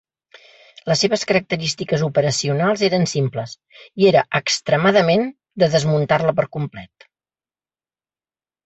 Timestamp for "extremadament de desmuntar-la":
4.41-6.37